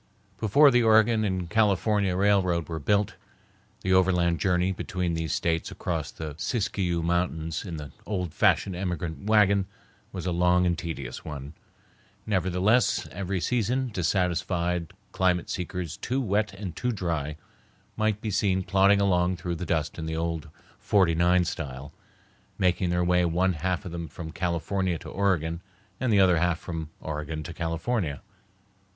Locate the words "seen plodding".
18.31-18.99